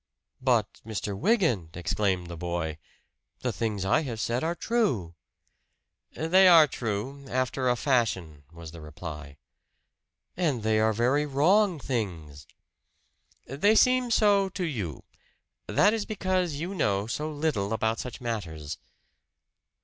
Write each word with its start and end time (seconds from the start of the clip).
"But, 0.41 0.81
Mr. 0.83 1.15
Wygant," 1.15 1.77
exclaimed 1.77 2.25
the 2.25 2.35
boy, 2.35 2.79
"the 3.41 3.53
things 3.53 3.85
I 3.85 4.01
have 4.01 4.19
said 4.19 4.43
are 4.43 4.55
true!" 4.55 5.13
"They 6.15 6.47
are 6.47 6.65
true 6.65 7.27
after 7.29 7.69
a 7.69 7.75
fashion," 7.75 8.41
was 8.51 8.71
the 8.71 8.81
reply. 8.81 9.37
"And 10.35 10.63
they 10.63 10.79
are 10.79 10.91
very 10.91 11.27
wrong 11.27 11.79
things!" 11.79 12.47
"They 13.45 13.75
seem 13.75 14.09
so 14.09 14.49
to 14.49 14.63
you. 14.65 15.03
That 15.67 15.93
is 15.93 16.05
because 16.07 16.55
you 16.55 16.73
know 16.73 17.05
so 17.05 17.31
little 17.31 17.71
about 17.71 17.99
such 17.99 18.19
matters." 18.19 18.79